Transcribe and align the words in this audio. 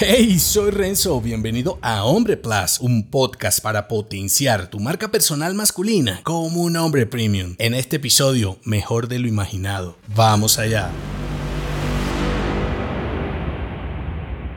Hey, 0.00 0.38
soy 0.38 0.70
Renzo, 0.70 1.20
bienvenido 1.20 1.80
a 1.82 2.04
Hombre 2.04 2.36
Plus, 2.36 2.78
un 2.78 3.10
podcast 3.10 3.60
para 3.60 3.88
potenciar 3.88 4.70
tu 4.70 4.78
marca 4.78 5.10
personal 5.10 5.54
masculina 5.54 6.20
como 6.22 6.62
un 6.62 6.76
hombre 6.76 7.04
premium. 7.04 7.56
En 7.58 7.74
este 7.74 7.96
episodio, 7.96 8.60
mejor 8.62 9.08
de 9.08 9.18
lo 9.18 9.26
imaginado. 9.26 9.96
Vamos 10.14 10.60
allá. 10.60 10.92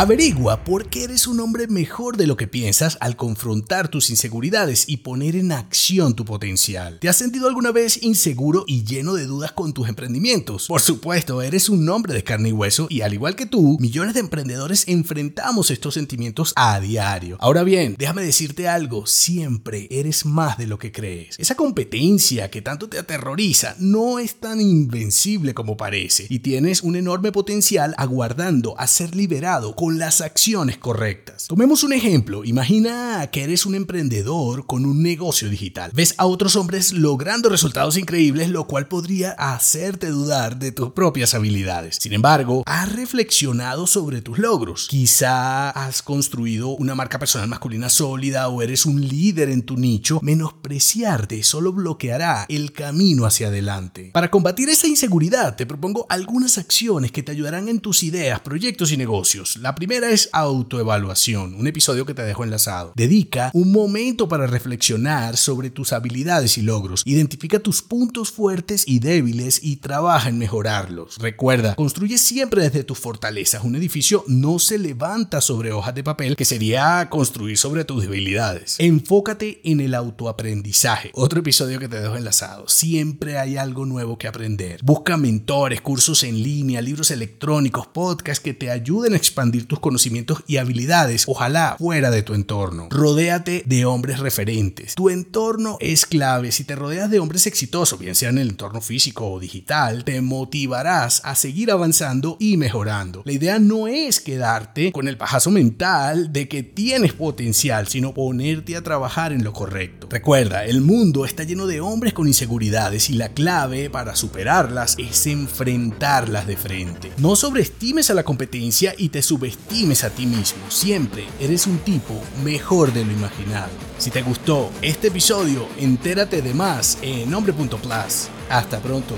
Averigua 0.00 0.64
por 0.64 0.88
qué 0.88 1.04
eres 1.04 1.26
un 1.26 1.40
hombre 1.40 1.66
mejor 1.66 2.16
de 2.16 2.26
lo 2.26 2.34
que 2.34 2.46
piensas 2.46 2.96
al 3.02 3.16
confrontar 3.16 3.88
tus 3.88 4.08
inseguridades 4.08 4.88
y 4.88 4.96
poner 4.96 5.36
en 5.36 5.52
acción 5.52 6.16
tu 6.16 6.24
potencial. 6.24 6.98
¿Te 7.00 7.10
has 7.10 7.16
sentido 7.16 7.46
alguna 7.46 7.70
vez 7.70 8.02
inseguro 8.02 8.64
y 8.66 8.84
lleno 8.84 9.12
de 9.12 9.26
dudas 9.26 9.52
con 9.52 9.74
tus 9.74 9.90
emprendimientos? 9.90 10.68
Por 10.68 10.80
supuesto, 10.80 11.42
eres 11.42 11.68
un 11.68 11.86
hombre 11.90 12.14
de 12.14 12.24
carne 12.24 12.48
y 12.48 12.52
hueso 12.52 12.86
y 12.88 13.02
al 13.02 13.12
igual 13.12 13.36
que 13.36 13.44
tú, 13.44 13.76
millones 13.78 14.14
de 14.14 14.20
emprendedores 14.20 14.84
enfrentamos 14.88 15.70
estos 15.70 15.92
sentimientos 15.92 16.54
a 16.56 16.80
diario. 16.80 17.36
Ahora 17.38 17.62
bien, 17.62 17.94
déjame 17.98 18.22
decirte 18.22 18.68
algo, 18.68 19.04
siempre 19.04 19.86
eres 19.90 20.24
más 20.24 20.56
de 20.56 20.66
lo 20.66 20.78
que 20.78 20.92
crees. 20.92 21.38
Esa 21.38 21.56
competencia 21.56 22.50
que 22.50 22.62
tanto 22.62 22.88
te 22.88 22.98
aterroriza 22.98 23.76
no 23.78 24.18
es 24.18 24.36
tan 24.36 24.62
invencible 24.62 25.52
como 25.52 25.76
parece 25.76 26.26
y 26.30 26.38
tienes 26.38 26.82
un 26.82 26.96
enorme 26.96 27.32
potencial 27.32 27.94
aguardando 27.98 28.74
a 28.78 28.86
ser 28.86 29.14
liberado 29.14 29.76
con 29.76 29.89
las 29.98 30.20
acciones 30.20 30.78
correctas. 30.78 31.46
Tomemos 31.46 31.82
un 31.84 31.92
ejemplo. 31.92 32.44
Imagina 32.44 33.28
que 33.32 33.44
eres 33.44 33.66
un 33.66 33.74
emprendedor 33.74 34.66
con 34.66 34.86
un 34.86 35.02
negocio 35.02 35.48
digital. 35.48 35.90
Ves 35.94 36.14
a 36.18 36.26
otros 36.26 36.56
hombres 36.56 36.92
logrando 36.92 37.48
resultados 37.48 37.96
increíbles, 37.96 38.48
lo 38.50 38.66
cual 38.66 38.88
podría 38.88 39.32
hacerte 39.32 40.08
dudar 40.08 40.58
de 40.58 40.72
tus 40.72 40.92
propias 40.92 41.34
habilidades. 41.34 41.96
Sin 42.00 42.12
embargo, 42.12 42.62
has 42.66 42.92
reflexionado 42.92 43.86
sobre 43.86 44.22
tus 44.22 44.38
logros. 44.38 44.88
Quizá 44.88 45.70
has 45.70 46.02
construido 46.02 46.68
una 46.70 46.94
marca 46.94 47.18
personal 47.18 47.48
masculina 47.48 47.88
sólida 47.88 48.48
o 48.48 48.62
eres 48.62 48.86
un 48.86 49.00
líder 49.00 49.50
en 49.50 49.62
tu 49.62 49.76
nicho. 49.76 50.20
Menospreciarte 50.22 51.42
solo 51.42 51.72
bloqueará 51.72 52.46
el 52.48 52.72
camino 52.72 53.26
hacia 53.26 53.48
adelante. 53.48 54.10
Para 54.12 54.30
combatir 54.30 54.68
esa 54.68 54.86
inseguridad, 54.86 55.56
te 55.56 55.66
propongo 55.66 56.06
algunas 56.08 56.58
acciones 56.58 57.12
que 57.12 57.22
te 57.22 57.32
ayudarán 57.32 57.68
en 57.68 57.80
tus 57.80 58.02
ideas, 58.02 58.40
proyectos 58.40 58.92
y 58.92 58.96
negocios. 58.96 59.56
La 59.56 59.74
primera 59.80 60.10
es 60.10 60.28
autoevaluación, 60.34 61.54
un 61.54 61.66
episodio 61.66 62.04
que 62.04 62.12
te 62.12 62.20
dejo 62.20 62.44
enlazado. 62.44 62.92
Dedica 62.96 63.50
un 63.54 63.72
momento 63.72 64.28
para 64.28 64.46
reflexionar 64.46 65.38
sobre 65.38 65.70
tus 65.70 65.94
habilidades 65.94 66.58
y 66.58 66.62
logros. 66.62 67.02
Identifica 67.06 67.60
tus 67.60 67.80
puntos 67.80 68.30
fuertes 68.30 68.84
y 68.86 68.98
débiles 68.98 69.58
y 69.64 69.76
trabaja 69.76 70.28
en 70.28 70.38
mejorarlos. 70.38 71.16
Recuerda, 71.16 71.76
construye 71.76 72.18
siempre 72.18 72.60
desde 72.60 72.84
tus 72.84 72.98
fortalezas. 72.98 73.64
Un 73.64 73.74
edificio 73.74 74.22
no 74.26 74.58
se 74.58 74.76
levanta 74.76 75.40
sobre 75.40 75.72
hojas 75.72 75.94
de 75.94 76.04
papel, 76.04 76.36
que 76.36 76.44
sería 76.44 77.08
construir 77.08 77.56
sobre 77.56 77.86
tus 77.86 78.02
debilidades. 78.02 78.76
Enfócate 78.80 79.62
en 79.64 79.80
el 79.80 79.94
autoaprendizaje. 79.94 81.10
Otro 81.14 81.40
episodio 81.40 81.78
que 81.78 81.88
te 81.88 82.02
dejo 82.02 82.16
enlazado. 82.16 82.68
Siempre 82.68 83.38
hay 83.38 83.56
algo 83.56 83.86
nuevo 83.86 84.18
que 84.18 84.28
aprender. 84.28 84.80
Busca 84.82 85.16
mentores, 85.16 85.80
cursos 85.80 86.22
en 86.22 86.42
línea, 86.42 86.82
libros 86.82 87.10
electrónicos, 87.10 87.86
podcasts 87.86 88.44
que 88.44 88.52
te 88.52 88.70
ayuden 88.70 89.14
a 89.14 89.16
expandir 89.16 89.69
tus 89.70 89.78
conocimientos 89.78 90.42
y 90.48 90.56
habilidades, 90.56 91.26
ojalá 91.28 91.76
fuera 91.78 92.10
de 92.10 92.24
tu 92.24 92.34
entorno. 92.34 92.88
Rodéate 92.90 93.62
de 93.66 93.84
hombres 93.84 94.18
referentes. 94.18 94.96
Tu 94.96 95.10
entorno 95.10 95.76
es 95.78 96.06
clave. 96.06 96.50
Si 96.50 96.64
te 96.64 96.74
rodeas 96.74 97.08
de 97.08 97.20
hombres 97.20 97.46
exitosos, 97.46 97.96
bien 97.96 98.16
sea 98.16 98.30
en 98.30 98.38
el 98.38 98.48
entorno 98.48 98.80
físico 98.80 99.30
o 99.30 99.38
digital, 99.38 100.02
te 100.02 100.20
motivarás 100.22 101.22
a 101.24 101.36
seguir 101.36 101.70
avanzando 101.70 102.36
y 102.40 102.56
mejorando. 102.56 103.22
La 103.24 103.30
idea 103.30 103.60
no 103.60 103.86
es 103.86 104.18
quedarte 104.18 104.90
con 104.90 105.06
el 105.06 105.16
pajazo 105.16 105.52
mental 105.52 106.32
de 106.32 106.48
que 106.48 106.64
tienes 106.64 107.12
potencial, 107.12 107.86
sino 107.86 108.12
ponerte 108.12 108.74
a 108.74 108.82
trabajar 108.82 109.32
en 109.32 109.44
lo 109.44 109.52
correcto. 109.52 110.08
Recuerda, 110.10 110.64
el 110.64 110.80
mundo 110.80 111.24
está 111.24 111.44
lleno 111.44 111.68
de 111.68 111.80
hombres 111.80 112.12
con 112.12 112.26
inseguridades 112.26 113.08
y 113.08 113.12
la 113.12 113.28
clave 113.28 113.88
para 113.88 114.16
superarlas 114.16 114.96
es 114.98 115.28
enfrentarlas 115.28 116.48
de 116.48 116.56
frente. 116.56 117.12
No 117.18 117.36
sobreestimes 117.36 118.10
a 118.10 118.14
la 118.14 118.24
competencia 118.24 118.94
y 118.98 119.10
te 119.10 119.22
subestimes 119.22 119.49
estimes 119.50 120.04
a 120.04 120.10
ti 120.10 120.26
mismo. 120.26 120.58
Siempre 120.68 121.26
eres 121.38 121.66
un 121.66 121.78
tipo 121.78 122.20
mejor 122.42 122.92
de 122.92 123.04
lo 123.04 123.12
imaginado. 123.12 123.70
Si 123.98 124.10
te 124.10 124.22
gustó 124.22 124.70
este 124.82 125.08
episodio, 125.08 125.68
entérate 125.78 126.42
de 126.42 126.54
más 126.54 126.98
en 127.02 127.30
nombre.plus. 127.30 128.28
Hasta 128.48 128.80
pronto. 128.80 129.14